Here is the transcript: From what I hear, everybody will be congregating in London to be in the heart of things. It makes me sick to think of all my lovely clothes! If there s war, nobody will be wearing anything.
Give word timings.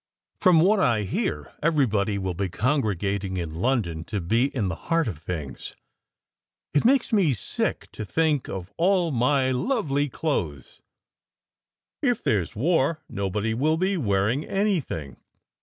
From 0.39 0.61
what 0.61 0.79
I 0.79 1.03
hear, 1.03 1.53
everybody 1.61 2.17
will 2.17 2.33
be 2.33 2.49
congregating 2.49 3.37
in 3.37 3.53
London 3.53 4.03
to 4.05 4.19
be 4.19 4.45
in 4.45 4.67
the 4.67 4.75
heart 4.89 5.07
of 5.07 5.19
things. 5.19 5.75
It 6.73 6.83
makes 6.83 7.13
me 7.13 7.35
sick 7.35 7.87
to 7.91 8.03
think 8.03 8.49
of 8.49 8.71
all 8.77 9.11
my 9.11 9.51
lovely 9.51 10.09
clothes! 10.09 10.81
If 12.01 12.23
there 12.23 12.41
s 12.41 12.55
war, 12.55 13.03
nobody 13.07 13.53
will 13.53 13.77
be 13.77 13.95
wearing 13.95 14.43
anything. 14.43 15.17